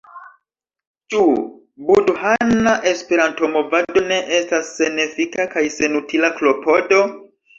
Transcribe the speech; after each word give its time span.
Ĉu 1.13 1.19
budhana 1.89 2.71
Esperanto-movado 2.93 4.03
ne 4.13 4.17
estas 4.39 4.71
senefika 4.79 5.47
kaj 5.55 5.65
senutila 5.77 6.33
klopodo? 6.41 7.03